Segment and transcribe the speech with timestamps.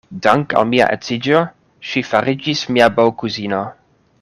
[0.25, 1.41] Dank' al mia edziĝo,
[1.91, 3.63] ŝi fariĝis mia bokuzino.